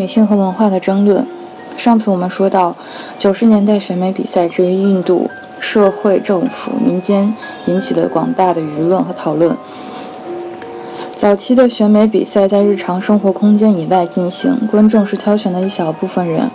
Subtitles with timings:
[0.00, 1.26] 女性和文化的争论。
[1.76, 2.74] 上次我们说到，
[3.18, 7.34] 九十年代选美比赛至于印度社会、政府、民间
[7.66, 9.54] 引起了广大的舆论和讨论。
[11.14, 16.50] 早期的选美比赛在日常生活空间以外进行，观众是挑选的一小部分人，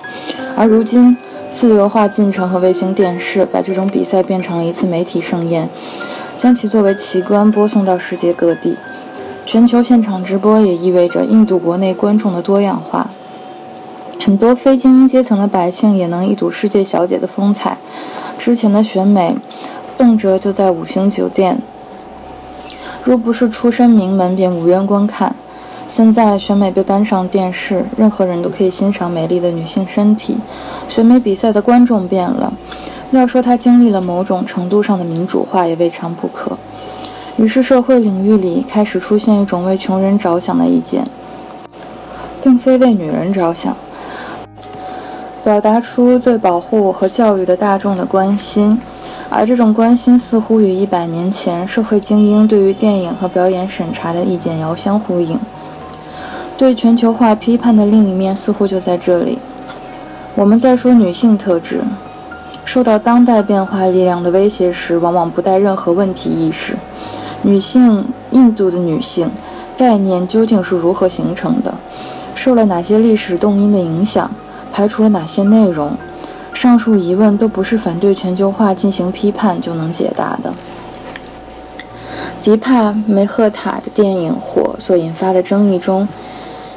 [0.57, 1.15] 而如今
[1.51, 5.69] 自由化进程和卫星电视把这种比赛变成了一次媒体盛宴，
[6.35, 8.75] 将其作为奇观播送到世界各地。
[9.45, 13.07] 全球现场直播也意味着印度国内观众的多样化。
[14.25, 17.77] 很多非精英阶层的百姓也能一睹世界小姐的风采。
[18.39, 19.35] 之前的选美，
[19.99, 21.59] 动辄就在五星酒店，
[23.03, 25.35] 若不是出身名门，便无缘观看。
[25.87, 30.35] 现在选美被搬上电视，任何人都可以欣赏美丽的女性身体。
[30.87, 32.51] 选美比赛的观众变了，
[33.11, 36.57] 要说它经历了某种程度上的民主化，也未尝不可。
[37.37, 41.03] 于是社会领域里开始出现一种为穷人着想的意见，
[42.41, 43.77] 并非为女人着想。
[45.45, 48.81] 表达出对保护和教育的大众的关心，
[49.29, 55.39] 而这种关心似乎与一百年前社会精英对于电影和表演审查的意见遥相呼应。
[56.57, 59.37] 对全球化批判的另一面似乎就在这里。
[60.33, 61.83] 我们在说女性特质
[62.63, 66.75] 受到当代变化力量的威胁时，往往不带任何问题意识。
[67.43, 69.29] 女性，印度的女性
[69.77, 71.71] 概念究竟是如何形成的？
[72.33, 74.31] 受了哪些历史动因的影响？
[74.75, 75.93] 排除了哪些内容？
[76.51, 80.53] 上述疑问都不是反对全球化进行批判就能解答的。
[82.41, 86.05] 迪帕梅赫塔的电影《火》所引发的争议中，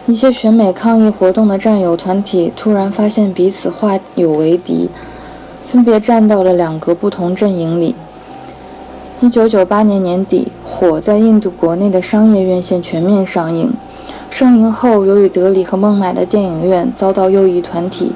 [0.06, 4.88] 一些选美抗议活动的战友团体突然发现彼此化友为敌，
[5.66, 7.96] 分别站到了两个不同阵营里。
[9.20, 13.72] 一九九八年年底，《火》在印度国内的商业院线全面上映。
[14.38, 18.12] 上映后，由于德里和孟买的电影院遭到右翼团体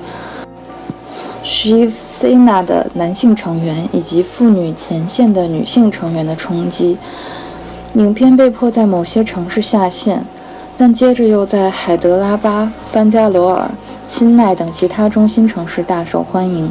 [1.42, 6.96] Shiv Sena 的男性成员以及妇女前线的女性成员的冲击，
[7.94, 10.24] 影片被迫在某些城市下线，
[10.78, 13.68] 但接着又在海德拉巴、班加罗尔、
[14.06, 16.70] 钦奈等其他中心城市大受欢迎，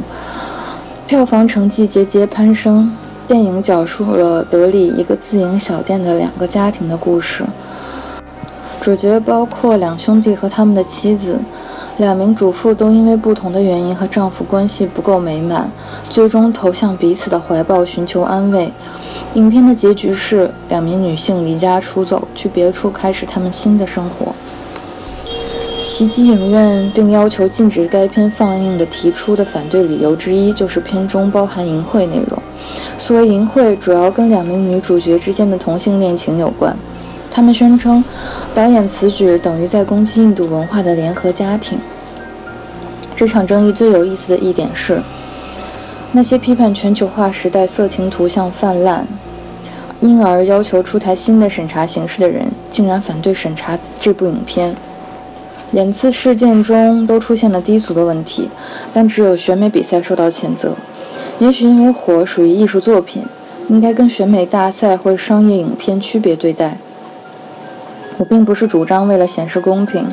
[1.06, 2.90] 票房成绩节节攀升。
[3.28, 7.44] 电影讲述了德里一个自营小店的两个家庭的故事。
[8.82, 11.38] 主角包括两兄弟和他们的妻子，
[11.98, 15.70] 两名主妇都因为不同的原因和丈夫关系不够美满，
[16.10, 18.72] 最终投向彼此的怀抱寻求安慰。
[19.34, 24.34] 影片的结局是两名女性离家出走，去别处开始他们新的生活。
[25.80, 32.36] 袭击影院并要求禁止该片放映的提出的反对理由之一，就是片中包含淫秽内容。
[32.98, 36.76] 所谓淫秽，主要跟两名女主角之间的同性恋情有关。
[37.34, 38.04] 他们宣称，
[38.54, 41.78] 导演此举等于在攻击印度文化的联合家庭。
[43.14, 45.02] 这场争议最有意思的一点是，
[46.12, 49.06] 那些批判全球化时代色情图像泛滥，
[50.00, 54.76] 因而要求出台新的审查形式的人，竟然反对审查这部影片。
[55.70, 58.50] 两次事件中都出现了低俗的问题，
[58.92, 60.74] 但只有选美比赛受到谴责。
[61.38, 63.24] 也许因为《火》属于艺术作品，
[63.70, 66.76] 应该跟选美大赛或商业影片区别对待。
[68.22, 70.06] 我并不是主张为了显示公平，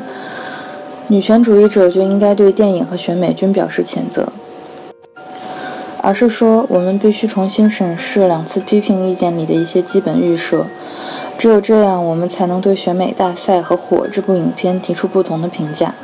[1.06, 4.32] 女权主义者就应该对电影和选美均表示谴责，
[6.02, 10.66] 而是说我们必须重新审视两次批评意见里的一些基本预设，
[11.38, 15.94] 只有这样，我们才能对选美大赛和《火》这部影片提出不同的评价，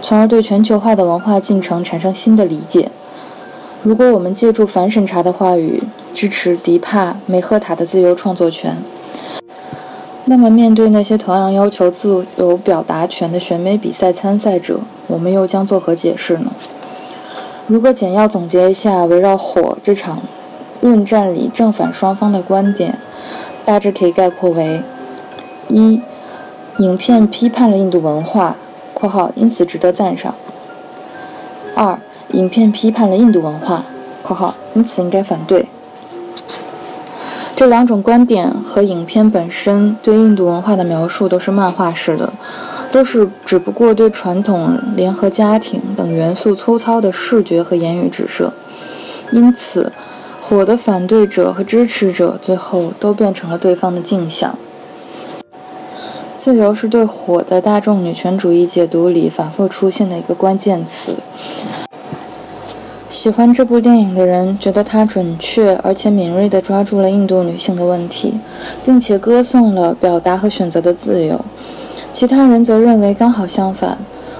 [0.00, 2.90] 从而对全球化的文化进程产生新的理解。
[3.82, 5.82] 如果我们借助反审查的话语
[6.14, 8.78] 支持迪帕梅赫塔的自由创作权。
[10.26, 14.78] 那么，面对那些同样要求自由表达权的选美比赛参赛者，
[15.08, 16.52] 我们又将作何解释呢？
[17.66, 20.20] 如果简要总结一下围绕《火》这场
[20.80, 22.98] 论战里正反双方的观点，
[23.64, 24.82] 大致可以概括为：
[25.68, 26.00] 一、
[26.78, 28.56] 影片批判了印度文化
[28.94, 30.34] （括号因此值得赞赏）；
[31.74, 31.98] 二、
[32.32, 33.84] 影片批判了印度文化
[34.22, 35.66] （括号因此应该反对）。
[37.60, 42.32] 这两种观点和影片本身对印度文化的描述都是漫画式的，
[42.90, 48.50] 都是只不过对传统联合家庭等元素粗糙的视觉和言语指涉。
[49.30, 49.92] 因此，
[50.40, 54.56] 火的反对者和支持者最后都变成了对方的镜像。
[56.38, 61.16] 自由是对火的大众女权主义解读里反复出现的一个关键词。
[63.10, 68.34] 喜欢这部电影的人觉得它准确而且敏锐地抓住了印度女性的问题，
[68.86, 71.44] 并且歌颂了表达和选择的自由。
[72.12, 73.98] 其他人则认为刚好相反，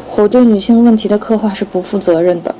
[0.08, 2.54] 火对女性问题的刻画是不负责任的。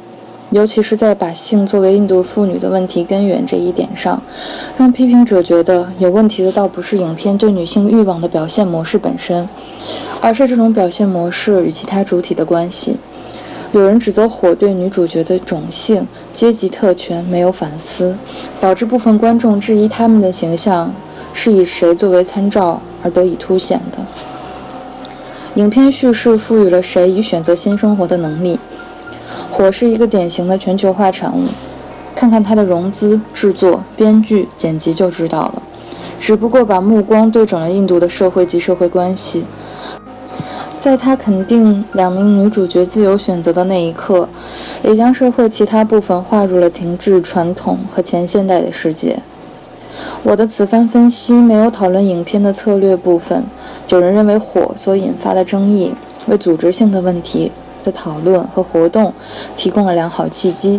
[0.51, 4.21] 尤其是在把性作为印度妇女的问题根源这一点上，
[4.77, 9.49] 让批评者觉得有问题的倒不是影片对女性欲望的表现模式本身，
[10.21, 12.97] 而是这种表现模式与其他主体的关系。
[13.73, 18.17] 有人指责火对女主角的种姓、阶级特权没有反思，
[18.59, 20.93] 导致部分观众质疑他们的形象
[21.33, 23.99] 是以谁作为参照而得以凸显的。
[25.55, 28.59] 影片叙事赋予了谁以选择新生活的能力。
[29.53, 31.45] 火是一个典型的全球化产物，
[32.15, 35.63] 看看它的融资、制作、编剧、剪辑就知道了。
[36.19, 39.45] 只不过把目光对准了印度的社会及社会关系，
[40.81, 44.29] 在他肯定两名女主角自由选择的那一刻，
[44.83, 49.19] 也将社会其他部分划入了停滞、传统和前现代的世界。
[50.23, 53.45] 我的此番分析没有讨论影片的策略部分，
[53.91, 55.93] 有人认为火所引发的争议
[56.27, 57.53] 为组织性的问题。
[57.83, 59.11] 的讨论和活动
[59.57, 60.79] 提供了良好契机，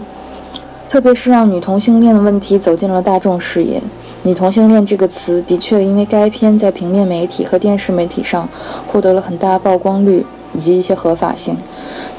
[0.88, 3.82] 特别是让女同性恋的问题走进了大众视野。
[4.24, 8.48] 女同性恋这个词的确因为该片在平面媒体和电视媒体上
[8.88, 10.24] 获得了很大曝光率
[10.54, 11.58] 以及一些合法性，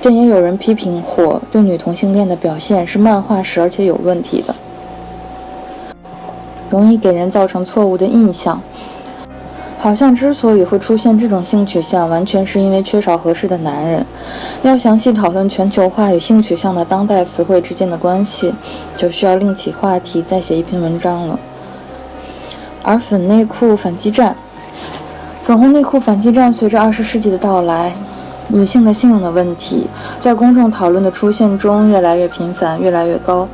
[0.00, 4.54] 但也有人批评火对女同性恋的表现是漫画式而且有问题的，
[6.70, 8.60] 容易给人造成错误的印象。
[9.78, 14.04] 好像之所以会出现这种性取向，完全是因为缺少合适的男人。
[14.62, 18.54] 要详细讨论全球化与性取向的当代词汇之间的关系，
[18.96, 21.38] 就需要另起话题，再写一篇文章了。
[22.82, 24.36] 而粉内裤反击战、
[25.42, 27.92] 粉红内裤反击战，随着二十世纪的到来，
[28.48, 29.88] 女性的性的问题
[30.18, 33.48] 在公众讨论的出现中越来越频繁，越来越高。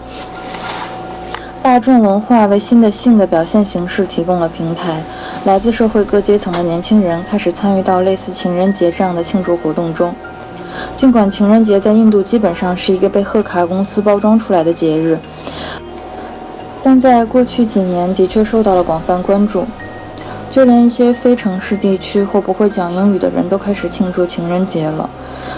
[1.61, 5.03] 大众文化为新的性的表现形式提供了平台，
[5.45, 10.15] 来自社会各阶层的年轻人开始参与到类似情人节这样的庆祝活动中。
[10.97, 15.19] 尽管情人节在印度基本上是一个被贺卡公司包装出来的节日，
[16.89, 19.63] 但在过去几年的确受到了广泛关注。
[20.49, 25.11] 就连一些非城市地区或不会讲英语的人都开始庆祝情人节了，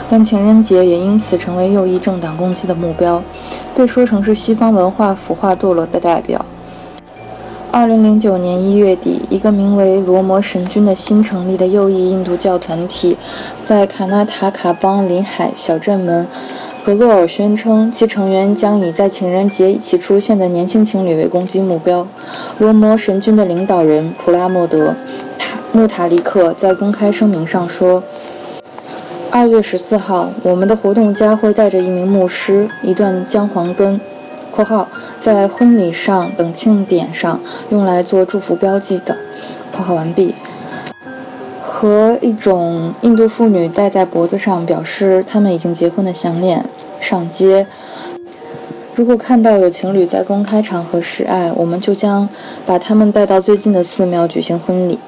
[0.09, 3.23] 但情人节也因此成为右翼政党攻击的目标，
[3.77, 6.45] 被说成是西方文化腐化堕落的代表。
[7.71, 13.17] 二零零九年一月底，一个名为“罗摩神君”的新成立的右翼印度教团体，
[13.63, 16.27] 在卡纳塔卡邦临海小镇门。
[16.83, 22.07] 格洛尔宣称，其成员将以在情人节一起出现的年轻情侣为攻击目标。
[22.59, 24.89] 罗摩神君的领导人普拉莫德·
[25.73, 28.03] 穆塔利克在公开声明上说
[29.31, 34.01] ：“二月十四号，我们的活动家会带着一名牧师、一段姜黄根
[34.51, 34.89] （括号
[35.21, 37.39] 在婚礼上等庆典上
[37.69, 39.19] 用来做祝福标记的
[39.71, 40.35] ）（括号完毕）
[41.81, 46.63] 和一种印度妇女戴在脖子上，表示他们已经结婚的项链。”
[47.01, 47.67] 上街。
[48.95, 52.29] 如果看到有情侣在公开场合示爱，我们就将
[52.67, 54.99] 把他们带到最近的寺庙举行婚礼。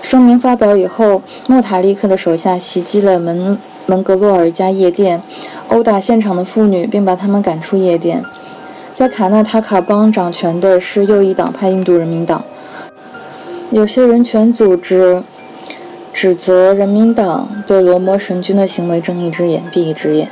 [0.00, 5.20] 声明发表以后，莫塔利克的手下袭击了门门格洛尔一家夜店，
[5.68, 8.24] 殴打现场的妇女，并把他们赶出夜店。
[8.94, 12.42] 在卡纳塔卡邦掌权的是右翼党派印度人民党。
[13.70, 15.22] 有些人权组织
[16.14, 20.28] 指责人民党对罗摩神君的行为睁一只眼闭一只眼。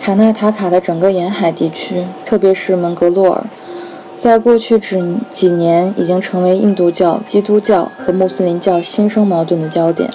[0.00, 3.44] 卡纳塔卡的整个沿海地区，特别是蒙格洛尔，
[4.16, 10.08] 在过去几几年已经成为印度教、基督教和穆斯林教新生矛盾的焦点。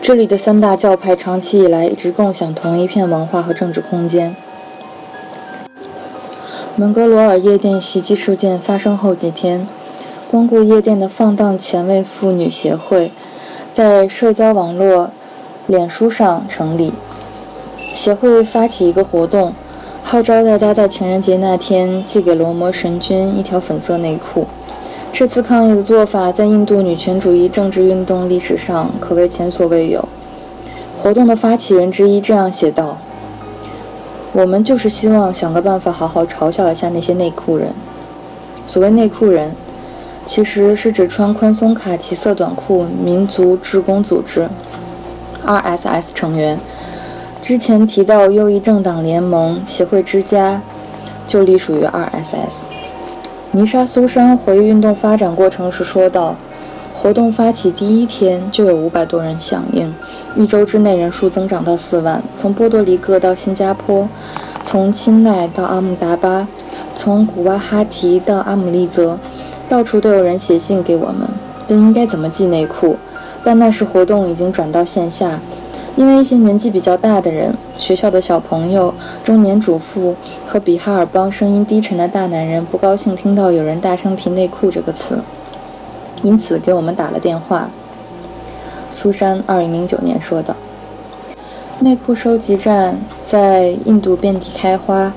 [0.00, 4.36] 这里的三大教派长期以来一直共享同一片文化和政治空间。
[6.76, 9.66] 蒙格罗尔夜店袭击事件发生后几天，
[10.30, 13.10] 光顾夜店的放荡前卫妇女协会，
[13.78, 15.08] 在社交网络
[15.68, 16.92] 脸书上成立。
[17.94, 19.52] 协会发起一个活动，
[20.02, 24.48] 号召大家在情人节那天寄给罗摩神君一条粉色内裤。
[25.12, 30.08] 这次抗议的做法在印度女权主义政治运动历史上可谓前所未有。
[30.98, 32.98] 活动的发起人之一这样写道
[34.34, 37.72] ：“我们就是希望想个办法好好嘲笑一下那些内裤人。
[38.66, 39.54] 所谓内裤人，
[40.28, 44.46] 其实是指穿宽松卡其色短裤民族职工组织
[45.42, 46.60] （RSS） 成员。
[47.40, 50.60] 之前提到右翼政党联盟协会之家，
[51.26, 52.58] 就隶属于 RSS。
[53.52, 56.36] 尼莎苏珊回忆运动发展过程时说道
[56.94, 59.94] ：“活动发起第一天就有五百多人响应，
[60.36, 62.22] 一周之内人数增长到四万。
[62.36, 64.06] 从波多黎各到新加坡，
[64.62, 66.46] 从钦奈到阿姆达巴，
[66.94, 69.18] 从古瓦哈提到阿姆利则，
[69.68, 71.28] 到处都有人写信给我们，
[71.68, 72.96] 问应该怎么系内裤。
[73.44, 75.38] 但那时活动已经转到线下。”
[75.96, 78.94] 因为一些年纪比较大的人、学校的小朋友、
[79.24, 80.14] 中年主妇
[80.46, 85.18] 和比哈尔邦声音低沉的大男人不高兴听到有人大声提“内裤”这个词，
[86.22, 87.68] 因此给我们打了电话。
[88.92, 90.54] 苏珊二零零九年说的。
[91.80, 95.12] 内裤收集站在印度遍地开花，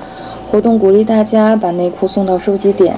[0.49, 2.95] 活动鼓励大家把内裤送到收集点，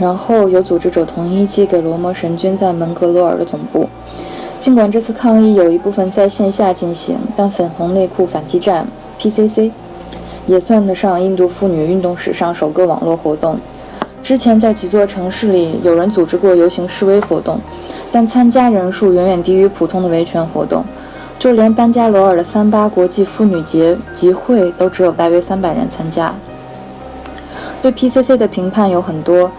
[0.00, 3.86] 然后有组织者统一寄给罗摩神君在门格罗尔的总部。
[4.58, 8.86] 尽管这次抗议有一部分在线下进行，但粉红内裤反击战
[9.18, 9.70] （PCC）
[10.46, 13.58] 也算得上印度妇女运动史上首个网络活动。
[14.22, 17.58] 之前在几座城市里有人组织过游行示威活动，
[18.10, 20.82] 但参加人数远远低于普通的维权活动。
[21.38, 26.34] 就连班加罗尔的三八国际妇女节集会都只有大约三百人参加。
[27.80, 29.50] 对 PCC 的评判有很多。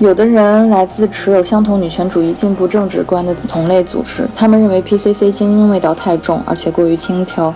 [0.00, 7.52] 有的人来自持有相同女权主义进步政治观的同类组织，他们认为 PCC 精英味道太重，而且过于轻佻；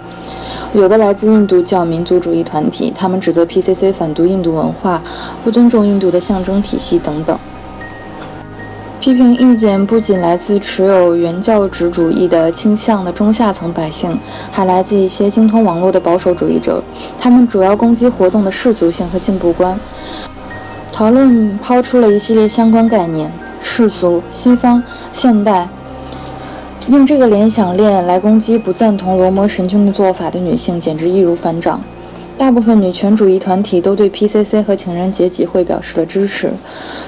[0.75, 5.01] 有的来自印度教民族主义团体，他们指责 PCC 反毒印度文化，
[5.43, 7.39] 不尊重印度的象征体系等等。
[9.01, 14.19] 批评意见不仅来自持有原教旨主义的倾向的中下层百姓，
[14.53, 16.83] 还来自一些精通网络的保守主义者，
[17.19, 19.81] 他们主要攻击活动的世俗性和进步观。
[20.95, 23.29] 讨论抛出了一系列相关概念：
[23.61, 24.81] 世俗、西方、
[25.13, 25.69] 现代。
[26.87, 31.83] 用这个联想链来攻击不赞同罗摩神君的做法的女性，简直易如反掌。
[32.39, 36.53] 大部分女权主义团体都对 PCC 和情人节集会表示了支持，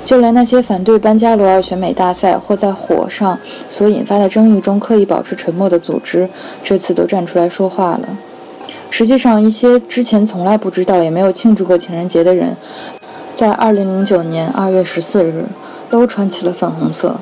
[0.05, 3.38] 就连那些反对班加罗尔选美大赛或在火上
[3.69, 6.28] 所引发的争议中刻意保持沉默的组织，
[6.61, 8.09] 这次都站出来说话了。
[8.90, 12.57] 实际上，一些之前从来不知道也没有庆祝过情人节的人。
[13.37, 15.45] 在二零零九年二月十四日，
[15.90, 17.16] 都穿起了粉红色。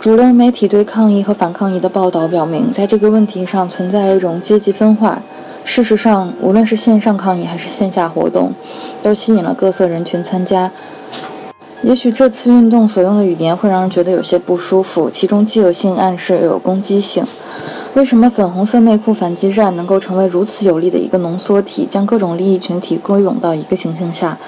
[0.00, 5.20] 主流媒体对抗议和反抗议的报道表明，在这个问题上存在一种阶级分化。
[5.62, 8.52] 事实上，无论是线上抗议还是线下活动，
[9.02, 10.70] 都吸引了各色人群参加。
[11.82, 17.22] 也许这次运动所用的语言会让人觉得有些不舒服，其中既有性暗示又有攻击性。
[17.92, 24.38] 为什么粉红色内裤反击战能够成为如此有力的一个浓缩体，将各种利益群体归拢到一个形象下？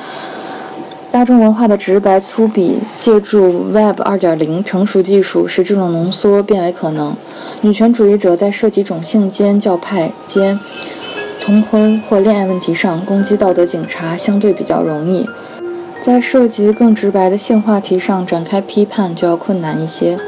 [1.12, 7.14] 大众文化的直白粗鄙，借助 Web 2.0成熟技术，使这种浓缩变为可能。
[7.60, 10.58] 女权主义者在涉及种姓间、教派间、
[11.38, 15.28] 同婚或恋爱问题上攻击道德警察相对比较容易，
[16.00, 20.18] 在涉及更直白的性话题上展开批判就要困难一些。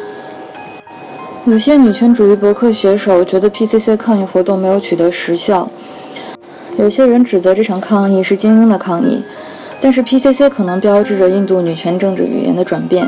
[1.47, 5.71] 有些女权主义博客写手觉得 PCC 抗议活动没有取得实效，
[6.76, 9.23] 有些人指责这场抗议是精英的抗议。
[9.85, 13.07] 但是 PCC 可能标志着印度女权政治语言的转变，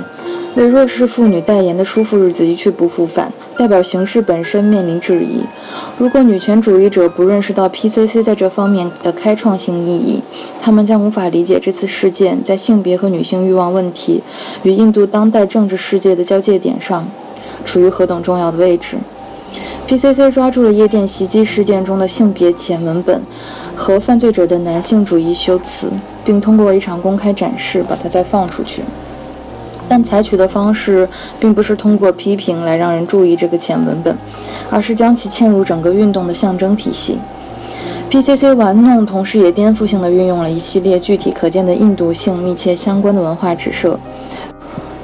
[0.56, 5.40] 为弱势妇女代言的舒服日子一去不复返，代表形式本身面临质疑。
[5.97, 10.21] 如果女权主义者不认识到 PCC 在这方面的开创性意义，
[10.61, 14.23] 他们将无法理解这次事件在性别和女性欲望问题
[14.62, 17.09] 与印度当代政治世界的交界点上
[17.64, 18.99] 处于何等重要的位置。
[19.88, 23.23] PCC 抓住了夜店袭击事件中的性别前文本
[23.75, 25.87] 和犯罪者的男性主义修辞。
[26.26, 28.83] 并通过一场公开展示把它再放出去，
[29.88, 34.14] 但采取的方式并不是通过批评来让人注意这个浅文本，
[34.68, 37.18] 而是将其嵌入整个运动的象征体系。
[38.11, 43.99] PCC 玩弄，同时也颠覆性地运用了一系列具体可见的印度性密切相关的文化指涉，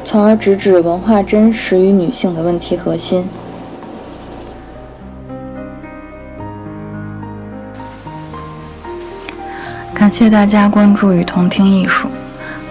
[0.03, 3.25] 从而直指文化真实与女性的问题核心。
[10.03, 12.11] 感谢大家关注与同听艺术，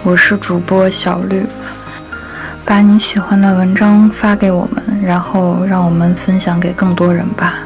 [0.03, 1.45] 我是主播小绿。
[2.65, 7.59] 把你喜欢的文章发给我们，然后让我们分享给更多人吧。